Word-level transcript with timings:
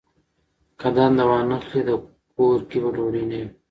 که 0.79 0.87
دنده 0.95 1.23
وانخلي، 1.29 1.95
کور 2.35 2.59
کې 2.69 2.77
به 2.83 2.89
ډوډۍ 2.95 3.23
نه 3.31 3.37
وي. 3.41 3.47